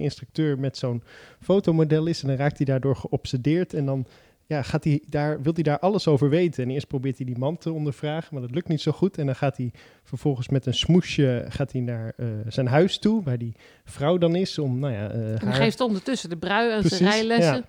[0.00, 1.02] instructeur met zo'n
[1.40, 2.22] fotomodel is.
[2.22, 4.06] En dan raakt hij daardoor geobsedeerd en dan
[4.46, 6.64] ja, gaat hij daar, wil hij daar alles over weten.
[6.64, 9.18] En eerst probeert hij die man te ondervragen, maar dat lukt niet zo goed.
[9.18, 9.70] En dan gaat hij
[10.02, 13.52] vervolgens met een smoesje gaat hij naar eh, zijn huis toe, waar die
[13.84, 17.10] vrouw dan is, om nou ja, eh, En haar geeft ondertussen de brui en zijn
[17.10, 17.54] rijlessen.
[17.54, 17.64] ja.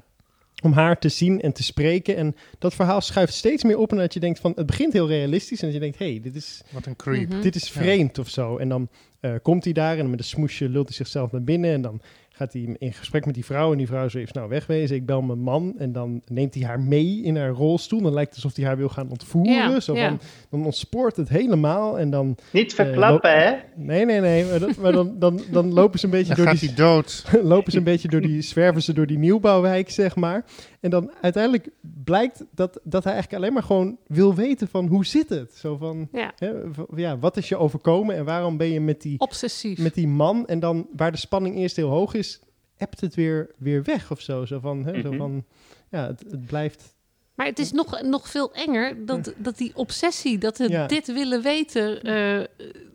[0.64, 2.16] om haar te zien en te spreken.
[2.16, 5.08] En dat verhaal schuift steeds meer op en dat je denkt van, het begint heel
[5.08, 7.30] realistisch en dat je denkt, hé, hey, dit is, Wat een creep.
[7.30, 7.42] Mhm.
[7.42, 8.58] dit is vreemd of zo.
[8.58, 8.90] En dan
[9.26, 12.02] eh, komt hij daar en met een smoesje lult hij zichzelf naar binnen en dan
[12.30, 15.22] gaat hij in gesprek met die vrouw en die vrouw zegt, nou wegwezen, ik bel
[15.22, 15.74] mijn man.
[15.78, 18.02] En dan neemt hij haar mee in haar rolstoel.
[18.02, 19.54] Dan lijkt het alsof hij haar wil gaan ontvoeren.
[19.54, 20.18] Ja, zo ja.
[20.50, 23.52] dan ontspoort het helemaal en dan, Niet verklappen, hè?
[23.76, 26.48] nee, nee, nee, maar, dat- maar dan, dan, dan lopen ze een beetje Dan door
[26.54, 27.26] gaat die hij dood.
[27.54, 30.46] lopen ze een beetje door die, zwerven ze door die nieuwbouwwijk, zeg maar.
[30.86, 31.70] En dan uiteindelijk
[32.04, 35.54] blijkt dat, dat hij eigenlijk alleen maar gewoon wil weten van hoe zit het?
[35.56, 39.02] Zo van, Ja, hè, v- ja, wat is je overkomen en waarom ben je met
[39.02, 39.78] die, obsessief.
[39.80, 40.48] met die man?
[40.48, 42.40] En dan waar de spanning eerst heel hoog is,
[42.78, 44.46] ebt het weer, weer weg of zo.
[44.46, 45.18] Zo van, hè, zo Mhm.
[45.18, 45.46] van
[45.92, 46.94] ja, het, het blijft...
[47.36, 50.88] Maar het is nog, nog veel enger dat, dat die obsessie, dat we Ja.
[50.88, 52.44] dit willen weten, eh,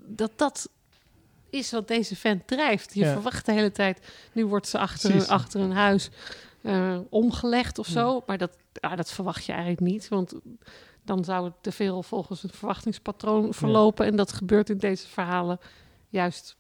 [0.07, 0.69] dat dat
[1.51, 2.95] is wat deze vent drijft.
[2.95, 3.13] Je Ja.
[3.13, 3.99] verwacht de hele tijd,
[4.33, 6.11] nu wordt ze achter, achter een huis
[6.63, 8.23] eh, omgelegd of zo.
[8.27, 10.35] Maar dat, ja, dat verwacht je eigenlijk niet, want
[11.05, 14.07] dan zou het te veel volgens het verwachtingspatroon verlopen.
[14.07, 15.59] En dat gebeurt in deze verhalen
[16.09, 16.59] juist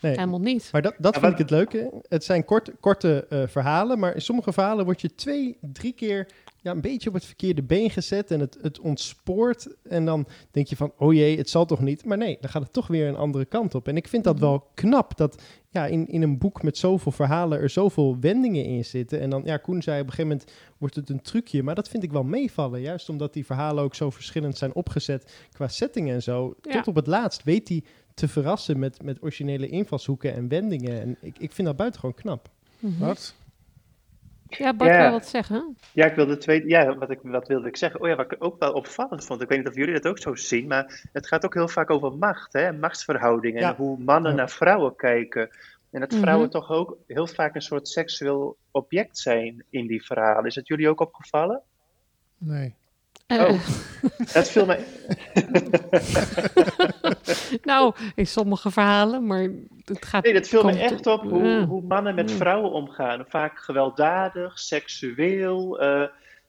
[0.00, 0.12] Nee.
[0.12, 0.68] helemaal niet.
[0.72, 1.90] Maar dat, dat Ja, vind ik het leuke.
[2.08, 6.26] Het zijn kort, korte eh, verhalen, maar in sommige verhalen word je twee, drie keer
[6.68, 9.76] ja, een beetje op het verkeerde been gezet en het, het ontspoort.
[9.82, 12.04] En dan denk je van, oh jee, het zal toch niet?
[12.04, 13.88] Maar nee, dan gaat het toch weer een andere kant op.
[13.88, 17.60] En ik vind dat wel knap dat ja, in, in een boek met zoveel verhalen
[17.60, 19.20] er zoveel wendingen in zitten.
[19.20, 21.88] En dan, ja, Koen zei op een gegeven moment wordt het een trucje, maar dat
[21.88, 22.80] vind ik wel meevallen.
[22.80, 26.54] Juist omdat die verhalen ook zo verschillend zijn opgezet qua setting en zo.
[26.62, 26.72] Ja.
[26.72, 27.82] Tot op het laatst weet hij
[28.14, 31.00] te verrassen met, met originele invalshoeken en wendingen.
[31.00, 32.50] En ik, ik vind dat buitengewoon knap.
[32.78, 32.98] Mhm.
[32.98, 33.34] Wat?
[34.48, 35.02] Ja, Bart Ja.
[35.02, 35.76] wil wat zeggen.
[35.92, 38.00] Ja, ik wilde twee, ja wat, ik, wat wilde ik zeggen?
[38.00, 39.42] Oh ja, wat ik ook wel opvallend vond.
[39.42, 41.90] Ik weet niet of jullie dat ook zo zien, maar het gaat ook heel vaak
[41.90, 42.72] over macht, hè?
[42.72, 43.60] machtsverhoudingen.
[43.60, 43.68] Ja.
[43.68, 44.36] En hoe mannen Ja.
[44.36, 45.50] naar vrouwen kijken.
[45.90, 46.20] En dat Mhm.
[46.20, 50.44] vrouwen toch ook heel vaak een soort seksueel object zijn in die verhalen.
[50.44, 51.62] Is het jullie ook opgevallen?
[52.38, 52.74] Nee.
[53.28, 53.60] Eh, Oh.
[54.32, 54.84] Dat viel mij.
[57.62, 59.48] nou, in sommige verhalen, maar
[59.84, 60.24] het gaat...
[60.24, 63.24] Nee, dat viel me echt op hoe, hoe mannen met vrouwen omgaan.
[63.28, 65.80] Vaak gewelddadig, seksueel.
[65.80, 66.02] eh,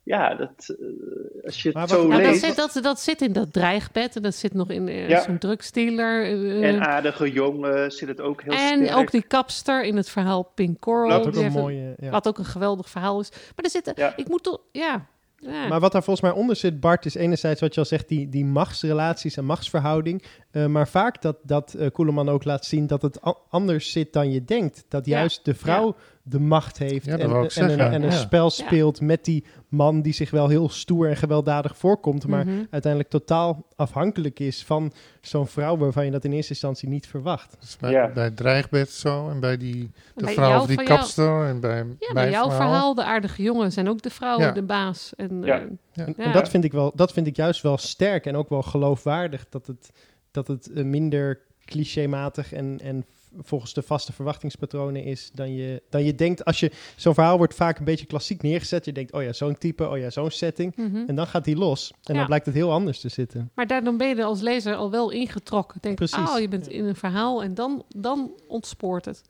[0.03, 2.43] ja, dat, eh, als je het Maar zo wat- Ja, dat, leest.
[2.45, 5.21] zit, dat, dat zit in dat dreigbed en dat zit nog in eh, Ja.
[5.21, 6.23] zo'n drugsdealer.
[6.23, 8.97] eh, En aardige jongen zit het ook heel en sterk.
[8.97, 11.09] ook die kapster in het verhaal Pink Coral.
[11.23, 11.93] Dat ook een mooie...
[11.99, 12.09] Ja.
[12.09, 13.29] Wat ook een geweldig verhaal is.
[13.31, 13.93] Maar er zitten...
[13.95, 14.13] Ja.
[14.15, 14.59] Ik moet toch...
[14.71, 15.05] Ja.
[15.39, 15.67] Ja.
[15.67, 18.30] Maar wat daar volgens mij onder zit, Bart, is enerzijds wat je al zegt, die,
[18.30, 20.23] die machtsrelaties en machtsverhouding.
[20.52, 24.32] Eh, maar vaak dat, dat eh Koeleman ook laat zien dat het anders zit dan
[24.32, 24.86] je denkt.
[24.88, 25.17] Dat Ja.
[25.17, 25.95] juist de vrouw
[26.29, 28.15] de macht heeft Ja, en, en, een, zeggen, en een ja.
[28.15, 32.27] spel speelt met die man die zich wel heel stoer en gewelddadig voorkomt.
[32.27, 32.63] Maar Mhm.
[32.69, 37.55] uiteindelijk totaal afhankelijk is van zo'n vrouw waarvan je dat in eerste instantie niet verwacht.
[37.59, 38.11] Dus bij, Ja.
[38.13, 41.59] bij het dreigbed zo en bij die de Bij vrouw of die jou- kapster en
[41.59, 44.51] bij Ja, mijn bij jouw verhaal, de aardige jongen, zijn ook de vrouwen Ja.
[44.51, 45.13] de baas.
[45.15, 45.55] En, Ja.
[45.59, 45.61] eh,
[45.93, 46.23] En, Ja.
[46.23, 49.45] en dat, vind ik wel, dat vind ik juist wel sterk en ook wel geloofwaardig.
[49.49, 49.89] Dat het,
[50.31, 53.05] dat het eh, minder clichématig en, en
[53.37, 56.45] volgens de vaste verwachtingspatronen is dan je, dan je denkt.
[56.45, 58.85] Als je zo'n verhaal wordt vaak een beetje klassiek neergezet.
[58.85, 60.75] Je denkt, oh ja, zo'n type, oh ja, zo'n setting.
[60.75, 61.03] mhm.
[61.07, 61.91] En dan gaat die los.
[62.03, 62.13] En Ja.
[62.13, 63.51] dan blijkt het heel anders te zitten.
[63.55, 65.77] Maar daardoor ben je er als lezer al wel ingetrokken.
[65.81, 66.29] Denk, Precies.
[66.29, 69.21] oh, je bent in een verhaal en dan, dan ontspoort het.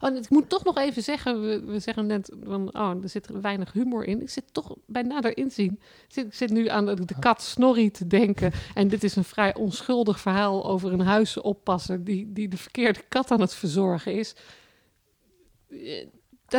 [0.00, 3.28] Oh, ik moet toch nog even zeggen, we, we zeggen net van, oh, er zit
[3.40, 4.22] weinig humor in.
[4.22, 5.72] Ik zit toch bij nader inzien.
[5.80, 8.52] Ik zit, ik zit nu aan de, de kat Snorri te denken.
[8.74, 13.30] En dit is een vrij onschuldig verhaal over een huisenoppasser die, die de verkeerde kat
[13.30, 14.34] aan het verzorgen is.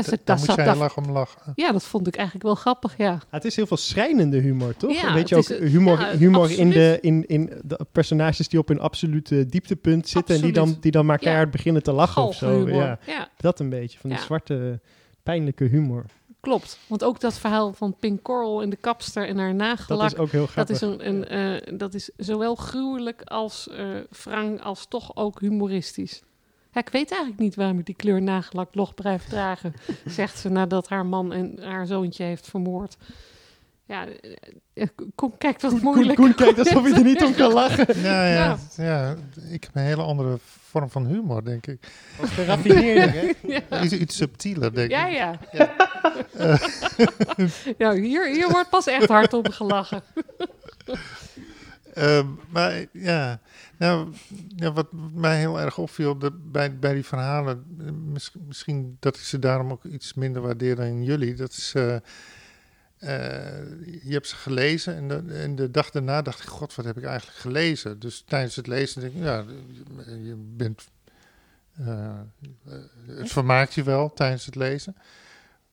[0.03, 1.51] Dat, is- Daar dat zat erg om lachen.
[1.55, 3.19] ja, dat vond ik eigenlijk wel grappig, ja.
[3.29, 4.91] Het is heel veel schrijnende humor, toch?
[5.01, 7.85] Ja, Weet je het ook, is, eh, humor, ja, humor in, de, in, in de
[7.91, 10.35] personages die op een absolute dieptepunt zitten.
[10.35, 11.23] En die dan, die dan maar Ja.
[11.23, 12.69] keihard beginnen te lachen of zo.
[12.69, 13.29] Ja, ja.
[13.37, 13.99] dat een beetje.
[13.99, 14.79] Van die zwarte,
[15.23, 16.05] pijnlijke humor.
[16.39, 20.11] Klopt, want ook dat verhaal van Pink Coral en de kapster en haar Dat nagelak...
[20.11, 20.75] is ook heel Dat grappig.
[20.75, 23.85] is, een, een, eh, dat is zowel gruwelijk als eh
[24.23, 26.21] wrang als toch ook humoristisch.
[26.75, 29.73] Ja, ik weet eigenlijk niet waarom ik die kleur nagellak nog blijft dragen,
[30.05, 32.97] zegt ze nadat haar man en haar zoontje heeft vermoord.
[33.85, 34.31] Ja, eh,
[34.73, 36.15] eh, Koen kijkt wat moeilijk.
[36.17, 38.01] Koen kijkt alsof je er niet om kan lachen.
[38.01, 38.83] Ja, ja, Ja.
[38.83, 39.15] ja.
[39.49, 41.87] ik heb een hele andere vorm van humor, denk ik.
[42.19, 43.31] Wat geraffineerder, hè?
[43.69, 45.07] Ja, Iets, iets subtieler, denk ja.
[45.07, 45.13] ik.
[45.51, 45.71] ja.
[47.77, 50.01] ja hier, hier wordt pas echt hard om gelachen.
[51.95, 53.39] Ehm, maar ja,
[53.77, 54.13] nou,
[54.55, 59.15] ja, wat mij heel erg opviel de, bij, bij die verhalen, eh, mis- misschien dat
[59.15, 62.01] ik ze daarom ook iets minder waardeer dan jullie, dat is, eh, eh,
[64.03, 66.97] je hebt ze gelezen en de, en de dag daarna dacht ik, god, wat heb
[66.97, 67.99] ik eigenlijk gelezen?
[67.99, 69.45] Dus tijdens het lezen denk ik, ja,
[70.05, 70.87] je- bent,
[73.07, 74.95] het vermaakt je wel tijdens het lezen,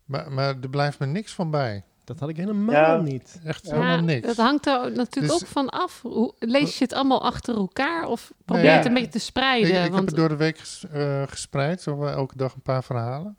[0.04, 1.84] maar, maar er blijft me niks van bij.
[2.04, 2.96] Dat had ik helemaal Ja.
[2.96, 3.40] niet.
[3.44, 4.26] Echt Ja, helemaal niks.
[4.26, 6.02] Dat hangt er natuurlijk Dus- ook van af.
[6.02, 8.76] Hoe, lees je het allemaal achter elkaar of probeer je Ja.
[8.76, 9.68] het een beetje te spreiden?
[9.70, 12.62] Ik, ik heb want, het door de week ges- eh, gespreid, zo elke dag een
[12.62, 13.36] paar verhalen.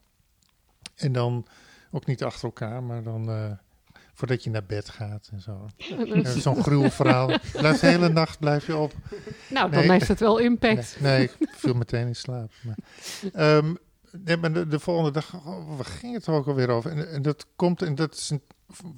[0.95, 1.45] En dan
[1.91, 3.51] ook niet achter elkaar, maar dan eh,
[4.13, 5.67] voordat je naar bed gaat en zo.
[5.77, 7.31] Ja, Zo'n gruwelverhaal.
[7.51, 8.93] Blijft de hele nacht blijf je op.
[9.49, 10.97] nou, dan heeft het wel impact.
[10.99, 12.51] Nee, nee, ik viel meteen in slaap.
[12.63, 12.75] Maar,
[13.33, 13.75] Ehm,
[14.17, 16.91] nee, maar de, de volgende dag, oh, waar ging het er ook alweer over?
[16.91, 18.41] En, en dat komt, en dat is een,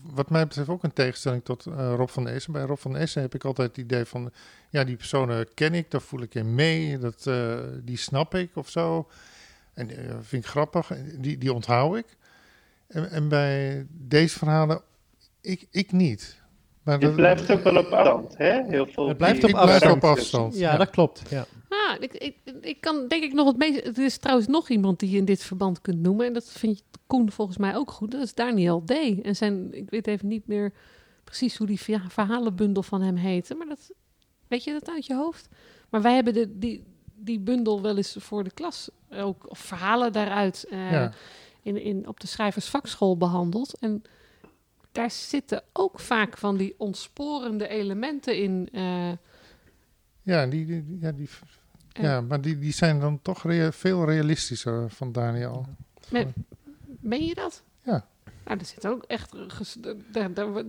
[0.01, 2.53] wat mij betreft ook een tegenstelling tot eh, Rob van Essen.
[2.53, 4.31] Bij Rob van Essen heb ik altijd het idee van,
[4.69, 8.55] ja, die personen ken ik, daar voel ik in mee, dat, eh, die snap ik
[8.55, 9.09] of zo.
[9.73, 12.17] En uh, vind ik grappig, die, die onthoud ik.
[12.87, 14.81] En, en bij deze verhalen,
[15.41, 16.43] ik, ik niet.
[16.85, 18.63] Maar het blijft ook wel op afstand, hè?
[18.63, 19.95] Heel veel het blijft op afstand.
[19.95, 20.57] op afstand.
[20.57, 21.21] Ja, ja, dat klopt.
[21.29, 21.45] Ja.
[21.69, 23.85] Ah, ik, ik, ik kan denk ik nog het meest...
[23.97, 26.25] Er is trouwens nog iemand die je in dit verband kunt noemen.
[26.25, 28.11] En dat vind je Koen volgens mij ook goed.
[28.11, 28.91] Dat is Daniel D.
[29.21, 30.73] En zijn, ik weet even niet meer
[31.23, 33.55] precies hoe die verhalenbundel van hem heette.
[33.55, 33.91] Maar dat,
[34.47, 35.47] weet je dat uit je hoofd?
[35.89, 36.83] Maar wij hebben de, die,
[37.15, 41.11] die bundel wel eens voor de klas ook, of verhalen daaruit, uh, ja.
[41.61, 43.77] in, in, op de schrijversvakschool behandeld.
[43.79, 44.03] En
[44.95, 48.69] daar zitten ook vaak van die ontsporende elementen in.
[48.71, 49.11] Uh,
[50.21, 51.29] ja, die, die, ja, die,
[51.91, 55.65] ja, maar die, die zijn dan toch rea veel realistischer van Daniel.
[56.09, 56.27] Met,
[56.99, 57.63] meen je dat?
[57.81, 58.05] Ja.
[58.45, 59.33] Nou, er zit ook echt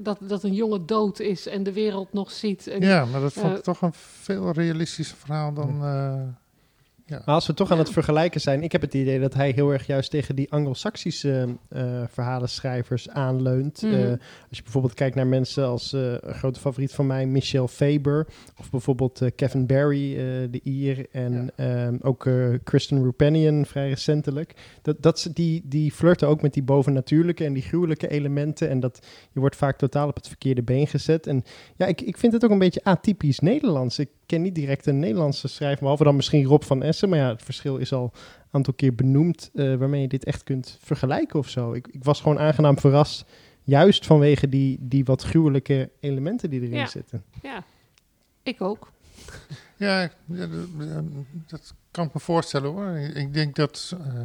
[0.05, 2.67] dat, dat een jongen dood is en de wereld nog ziet.
[2.67, 5.85] En, ja, maar dat vond ik uh, toch een veel realistischer verhaal dan.
[5.85, 6.23] Uh,
[7.09, 7.23] ja.
[7.25, 9.71] Maar als we toch aan het vergelijken zijn, ik heb het idee dat hij heel
[9.73, 13.83] erg juist tegen die Anglo-Saxische uh, verhalenschrijvers aanleunt.
[13.83, 14.01] Mm -hmm.
[14.01, 14.11] uh,
[14.49, 18.27] als je bijvoorbeeld kijkt naar mensen als uh, een grote favoriet van mij, Michel Faber,
[18.59, 20.15] of bijvoorbeeld Kevin Barry,
[20.51, 21.93] de Ier, en ja.
[22.01, 22.29] ook
[22.65, 24.55] Kristen Rupenian, vrij recentelijk.
[24.83, 28.69] Dat, dat, die, die flirten ook met die bovennatuurlijke en die gruwelijke elementen.
[28.69, 31.27] En dat je wordt vaak totaal op het verkeerde been gezet.
[31.27, 31.45] En
[31.77, 33.99] ja, ik, ik vind het ook een beetje atypisch Nederlands.
[33.99, 37.09] Ik ken niet direct een Nederlandse schrijver, behalve dan misschien Rob van Essen.
[37.09, 40.43] Maar ja, het verschil is al een aantal keer benoemd uh, waarmee je dit echt
[40.43, 41.73] kunt vergelijken of zo.
[41.73, 43.25] Ik, ik, was gewoon aangenaam verrast,
[43.63, 46.87] juist vanwege die, die wat gruwelijke elementen die erin ja.
[46.87, 47.25] zitten.
[47.43, 47.65] Ja,
[48.43, 48.93] ik ook.
[49.77, 51.05] Ja, ja dat,
[51.47, 52.99] dat, kan ik me voorstellen hoor.
[52.99, 53.97] Ik denk dat...
[54.01, 54.21] Uh,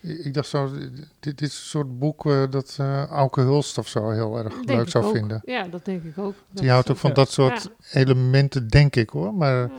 [0.00, 3.88] ik dacht zo, dit, dit is een soort boek uh, dat uh, Auke Hulst of
[3.88, 5.12] zo heel erg denk leuk zou ook.
[5.14, 5.42] vinden.
[5.44, 6.34] Ja, dat denk ik ook.
[6.50, 8.00] Die dat houdt ook van dat soort ja.
[8.00, 9.34] elementen, denk ik hoor.
[9.34, 9.70] Maar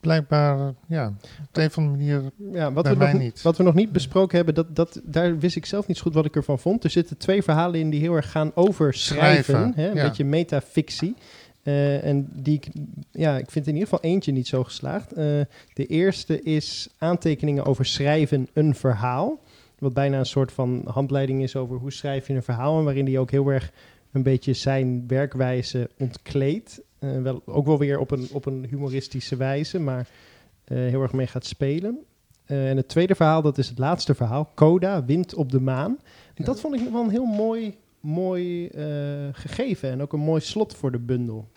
[0.00, 1.06] blijkbaar, ja,
[1.42, 3.42] op een of andere manier ja, wat bij we mij nog, niet.
[3.42, 6.14] Wat we nog niet besproken hebben, dat, dat, daar wist ik zelf niet zo goed
[6.14, 6.84] wat ik ervan vond.
[6.84, 9.44] Er zitten twee verhalen in die heel erg gaan over schrijven.
[9.44, 10.02] Schrijven, hè, een ja.
[10.08, 11.16] beetje metafictie.
[11.62, 12.68] Uh, en die ik,
[13.10, 15.12] ja, ik vind in ieder geval eentje niet zo geslaagd.
[15.12, 15.16] Uh,
[15.72, 19.40] de eerste is aantekeningen over schrijven een verhaal.
[19.78, 22.78] Wat bijna een soort van handleiding is over hoe schrijf je een verhaal.
[22.78, 23.72] En waarin hij ook heel erg
[24.12, 26.80] een beetje zijn werkwijze ontkleedt.
[27.00, 30.08] Uh, wel, ook wel weer op een, op een humoristische wijze, maar
[30.64, 31.98] heel erg mee gaat spelen.
[32.46, 34.50] en het tweede verhaal, dat is het laatste verhaal.
[34.54, 35.98] Coda, Wind op de Maan.
[36.34, 40.40] En dat vond ik wel een heel mooi mooi uh, gegeven en ook een mooi
[40.40, 41.48] slot voor de bundel.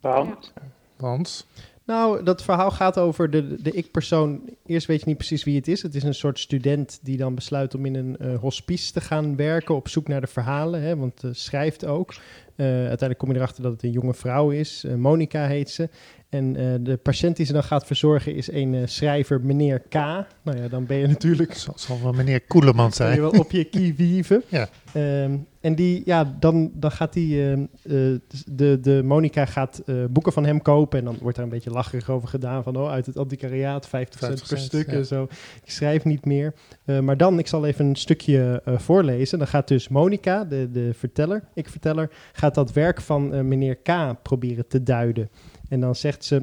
[0.00, 0.52] Want?
[0.96, 1.46] Want?
[1.86, 4.40] Nou, dat verhaal gaat over de, de ik-persoon.
[4.66, 5.82] Eerst weet je niet precies wie het is.
[5.82, 9.36] Het is een soort student die dan besluit om in een uh, hospice te gaan
[9.36, 12.14] werken op zoek naar de verhalen, hè, want uh, schrijft ook.
[12.56, 14.84] Uh, uiteindelijk kom je erachter dat het een jonge vrouw is.
[14.96, 15.88] Monica heet ze.
[16.28, 19.94] En uh, de patiënt die ze dan gaat verzorgen is een uh, schrijver, meneer K.
[19.94, 21.54] Nou ja, dan ben je natuurlijk...
[21.54, 23.08] Zal, zal wel meneer Koeleman zijn.
[23.08, 24.42] Ben je wel op je kie wieven.
[24.48, 24.68] ja.
[24.94, 27.36] Um, en die, ja, dan, dan gaat die...
[27.36, 30.98] Uh, de, de Monica gaat boeken van hem kopen.
[30.98, 32.62] En dan wordt daar een beetje lacherig over gedaan.
[32.62, 34.92] Van, oh, uit het antiquariaat, 50 cent per stuk ja.
[34.92, 35.22] en zo.
[35.64, 36.54] Ik schrijf niet meer.
[37.02, 39.38] maar dan, ik zal even een stukje voorlezen.
[39.38, 42.10] Dan gaat dus Monica, de, de verteller, ik-verteller...
[42.32, 45.30] gaat dat werk van meneer K proberen te duiden.
[45.68, 46.42] En dan zegt ze,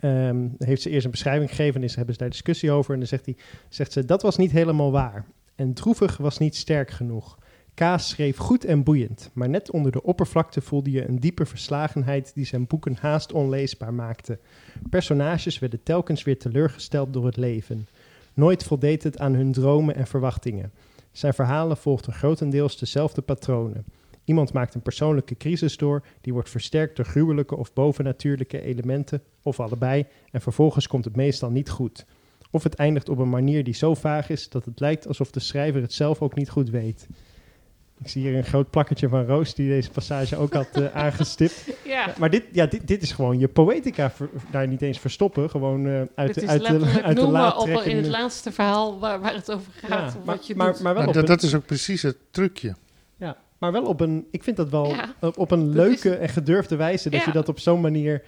[0.00, 2.92] um, heeft ze eerst een beschrijving gegeven en is, hebben ze daar discussie over.
[2.92, 3.36] En dan zegt, hij,
[3.68, 5.24] zegt ze, dat was niet helemaal waar.
[5.54, 7.38] En droevig was niet sterk genoeg.
[7.78, 12.34] Kaas schreef goed en boeiend, maar net onder de oppervlakte voelde je een diepe verslagenheid
[12.34, 14.38] die zijn boeken haast onleesbaar maakte.
[14.90, 17.88] Personages werden telkens weer teleurgesteld door het leven.
[18.34, 20.72] Nooit voldeed het aan hun dromen en verwachtingen.
[21.12, 23.84] Zijn verhalen volgden grotendeels dezelfde patronen.
[24.24, 29.60] Iemand maakt een persoonlijke crisis door, die wordt versterkt door gruwelijke of bovennatuurlijke elementen, of
[29.60, 32.06] allebei, en vervolgens komt het meestal niet goed.
[32.50, 35.40] Of het eindigt op een manier die zo vaag is dat het lijkt alsof de
[35.40, 37.08] schrijver het zelf ook niet goed weet.
[38.02, 41.64] Ik zie hier een groot plakketje van Roos die deze passage ook had uh, aangestipt.
[41.84, 42.14] Ja.
[42.18, 45.86] Maar dit, ja, dit, dit is gewoon je poëtica, ver, daar niet eens verstoppen, gewoon
[45.86, 47.90] uh, uit, de, uit, de, uit de laad op trekken.
[47.90, 49.88] in het laatste verhaal waar, waar het over gaat.
[49.90, 50.80] Ja, wat maar, je maar, doet.
[50.82, 52.74] maar wel Maar op dat, een- dat is ook precies het trucje.
[53.16, 56.28] Ja, maar wel op een, ik vind dat wel Ja, op, op een leuke en
[56.28, 57.26] gedurfde wijze dat Ja.
[57.26, 58.22] je dat op zo'n manier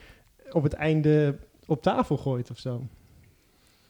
[0.51, 2.83] op het einde op tafel gooit of zo.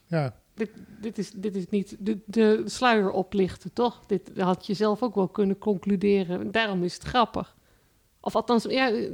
[0.07, 0.71] Ja, dit,
[1.01, 4.01] dit, is, dit is niet de, de sluier oplichten, toch?
[4.07, 6.51] Dit had je zelf ook wel kunnen concluderen.
[6.51, 7.57] Daarom is het grappig.
[8.21, 9.11] Of althans, ja, eh,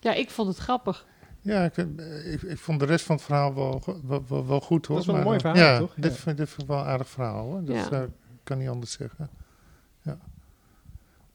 [0.00, 1.06] ja ik vond het grappig.
[1.40, 4.60] ja ik, eh, ik, ik vond de rest van het verhaal wel, wel, wel, wel
[4.60, 4.96] goed hoor.
[4.96, 5.94] Dat is wel een maar, mooi eh, verhaal, ja, toch?
[5.94, 6.18] Dit, Ja.
[6.18, 7.64] vind, dit vind ik wel een aardig verhaal hoor.
[7.64, 7.90] Dat Ja.
[7.90, 8.02] eh,
[8.42, 9.30] kan niet anders zeggen.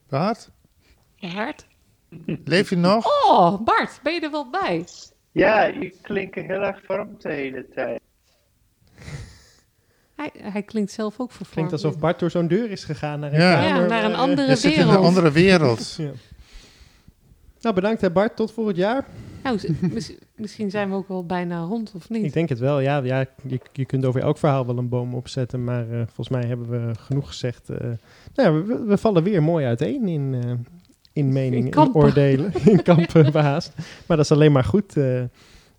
[0.08, 0.50] Bart,
[1.20, 1.66] Bart?
[2.44, 3.06] leef je nog?
[3.26, 4.84] Oh, Bart, ben je er wel bij?
[5.32, 8.00] Ja, je klinkt heel erg vorm de hele tijd.
[10.32, 11.52] Hij, hij klinkt zelf ook vervormd.
[11.52, 13.54] Klinkt alsof Bart door zo'n deur is gegaan naar een Ja.
[13.62, 13.82] kamer.
[13.82, 15.04] Ja, naar een andere in een wereld.
[15.04, 15.94] andere wereld.
[15.98, 16.10] ja.
[17.60, 18.36] Nou, bedankt hè Bart.
[18.36, 19.04] Tot voor het jaar.
[19.42, 19.58] Nou,
[20.36, 22.24] misschien zijn we ook wel bijna rond, of niet?
[22.24, 22.80] Ik denk het wel.
[22.80, 25.64] Ja, ja je, je kunt over elk verhaal wel een boom opzetten.
[25.64, 27.68] Maar eh, volgens mij hebben we genoeg gezegd.
[27.70, 27.78] eh,
[28.34, 30.50] nou ja, we, we vallen weer mooi uiteen in, eh,
[31.12, 32.52] in meningen, in, oordelen.
[32.64, 33.72] in kampen behaast.
[34.06, 34.94] Maar dat is alleen maar goed.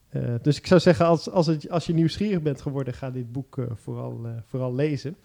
[0.09, 3.31] Eh, dus ik zou zeggen, als, als, het, als je nieuwsgierig bent geworden, ga dit
[3.31, 5.15] boek eh, vooral, eh, vooral lezen.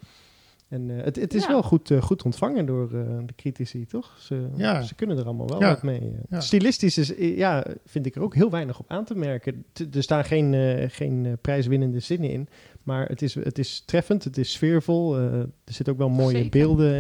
[0.69, 1.49] En eh, het, het is Ja.
[1.49, 4.17] wel goed, eh, goed ontvangen door eh, de critici, toch?
[4.19, 4.83] Ze, Ja.
[4.83, 5.69] ze kunnen er allemaal wel Ja.
[5.69, 6.13] wat mee.
[6.31, 6.41] Ja.
[6.41, 9.65] Stilistisch is, ja, vind ik er ook heel weinig op aan te merken.
[9.73, 12.49] T- er staan geen, eh, geen eh, prijswinnende zinnen in.
[12.83, 15.17] Maar het is, het is treffend, het is sfeervol.
[15.17, 16.51] eh, er zitten ook wel mooie Zeker.
[16.51, 16.95] beelden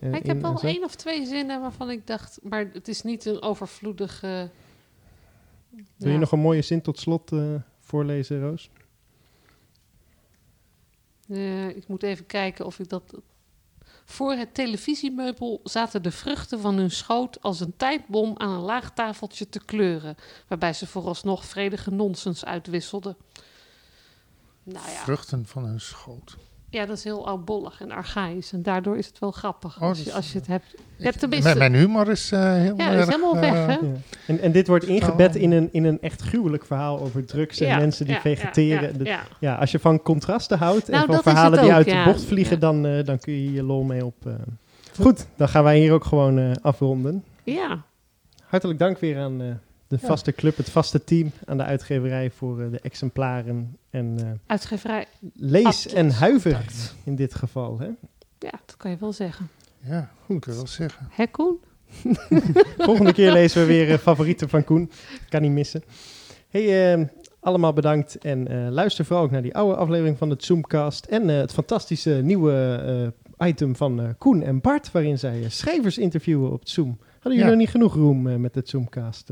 [0.00, 0.28] eh, ik in.
[0.42, 0.66] heb zo.
[0.66, 4.50] één of twee zinnen waarvan ik dacht, maar het is niet een overvloedige.
[5.96, 8.70] Wil je nog een mooie zin tot slot eh, voorlezen, Roos?
[11.28, 13.14] Eh, ik moet even kijken of ik dat.
[14.04, 18.92] Voor het televisiemeubel zaten de vruchten van hun schoot als een tijdbom aan een laag
[18.92, 23.16] tafeltje te kleuren, waarbij ze vooralsnog vredige nonsens uitwisselden.
[24.62, 26.36] Nou ja, Vruchten van hun schoot.
[26.70, 30.02] Ja, dat is heel oudbollig en archaïs en daardoor is het wel grappig Oh, als,
[30.02, 30.74] je, als je het hebt.
[30.96, 33.66] Ja, Ik- tenminste, mijn, mijn humor is eh, heel ja, dat is helemaal weg, eh,
[33.66, 33.72] hè?
[33.72, 33.92] Ja.
[34.26, 37.66] En, en dit wordt ingebed in een, in een echt gruwelijk verhaal over drugs en
[37.66, 38.92] Ja, mensen die ja, vegeteren.
[38.92, 39.20] ja, De- ja.
[39.40, 42.04] Ja, als je van contrasten houdt Nou, en van dat is verhalen die uit ja.
[42.04, 42.60] de bocht vliegen, Ja.
[42.60, 44.26] dan, eh, dan kun je je lol mee op.
[44.26, 44.32] eh.
[45.00, 47.24] Goed, dan gaan wij hier ook gewoon eh, afronden.
[47.44, 47.82] ja.
[48.44, 49.46] Hartelijk dank weer aan eh,
[49.88, 50.06] de Ja.
[50.06, 53.76] vaste club, het vaste team, aan de uitgeverij voor eh, de exemplaren.
[53.90, 55.06] En eh, Uitgeverij.
[55.34, 55.86] lees Atlas.
[55.86, 56.64] en huiver
[57.04, 57.78] in dit geval.
[57.78, 57.86] Hè?
[58.38, 59.48] Ja, dat kan je wel zeggen.
[59.80, 61.08] Ja, goed, kan ik wel zeggen.
[61.10, 61.56] Hè, Koen?
[62.78, 64.90] Volgende keer lezen we weer eh, favorieten van Koen.
[65.28, 65.82] Kan niet missen.
[66.48, 67.06] Hey, eh,
[67.40, 68.18] allemaal bedankt.
[68.18, 71.04] En eh, luister vooral ook naar die oude aflevering van de Zoomcast.
[71.04, 72.52] En eh, het fantastische nieuwe
[73.38, 74.92] eh, item van eh, Koen en Bart.
[74.92, 76.98] Waarin zij schrijvers interviewen op Zoom.
[77.12, 77.48] Hadden jullie Ja.
[77.48, 79.30] nog niet genoeg roem eh, met het Zoomcast?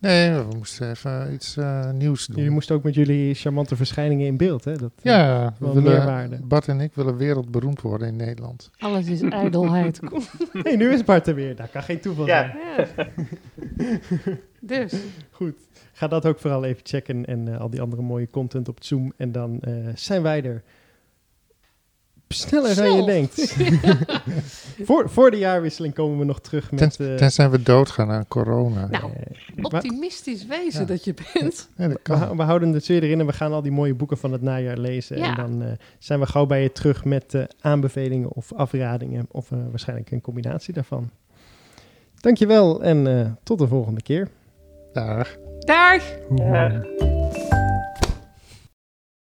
[0.00, 2.36] Nee, we moesten even iets eh, nieuws doen.
[2.36, 4.64] Jullie moesten ook met jullie charmante verschijningen in beeld.
[4.64, 4.76] Hè?
[4.76, 6.40] Dat, ja, we willen.
[6.48, 8.70] Bart en ik willen wereldberoemd worden in Nederland.
[8.78, 10.00] Alles is ijdelheid.
[10.62, 11.56] Hey, nu is Bart er weer.
[11.56, 12.54] Dat kan geen toeval Ja.
[12.96, 13.08] zijn.
[13.76, 13.96] Ja.
[14.60, 14.94] dus,
[15.30, 15.54] Goed.
[15.92, 17.24] Ga dat ook vooral even checken.
[17.24, 19.12] En eh, al die andere mooie content op Zoom.
[19.16, 20.62] En dan eh, zijn wij er
[22.28, 23.56] sneller dan je denkt.
[24.86, 26.96] voor, voor de jaarwisseling komen we nog terug met...
[26.96, 28.86] Ten, eh, tenzij we doodgaan aan corona.
[28.86, 30.86] Nou, eh, optimistisch wezen Ja.
[30.86, 31.68] dat je bent.
[31.76, 32.36] Ja, dat we, kan.
[32.36, 34.78] we houden het weer erin en we gaan al die mooie boeken van het najaar
[34.78, 35.18] lezen.
[35.18, 35.24] Ja.
[35.28, 39.26] En dan eh, zijn we gauw bij je terug met eh, aanbevelingen of afradingen.
[39.30, 41.10] Of eh, waarschijnlijk een combinatie daarvan.
[42.20, 44.28] Dankjewel en eh, tot de volgende keer.
[44.92, 45.36] Dag.
[45.58, 46.02] Dag!
[46.36, 46.82] Ja.